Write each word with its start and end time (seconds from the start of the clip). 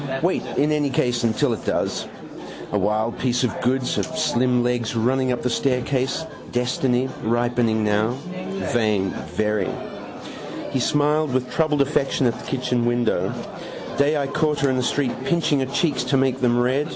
Wait 0.23 0.43
in 0.57 0.71
any 0.71 0.89
case 0.89 1.21
till 1.37 1.53
it 1.53 1.63
does. 1.65 2.07
A 2.71 2.77
wild 2.79 3.19
piece 3.19 3.43
of 3.43 3.59
goods. 3.61 3.95
Her 3.97 4.03
slim 4.03 4.63
legs 4.63 4.95
running 4.95 5.31
up 5.31 5.41
the 5.43 5.49
staircase. 5.49 6.25
Destiny. 6.51 7.07
Ripening 7.21 7.83
now. 7.83 8.11
Vain: 8.73 9.11
very. 9.37 9.69
He 10.71 10.79
smiled 10.79 11.31
with 11.35 11.51
troubled 11.51 11.81
affection 11.83 12.25
at 12.25 12.33
the 12.39 12.45
kitchen 12.47 12.83
window. 12.87 13.31
Day 13.99 14.17
I 14.17 14.25
caught 14.25 14.59
her 14.61 14.69
in 14.71 14.77
the 14.77 14.81
street 14.81 15.11
pinching 15.25 15.59
her 15.59 15.65
cheeks 15.67 16.03
to 16.05 16.17
make 16.17 16.39
them 16.41 16.59
red. 16.59 16.87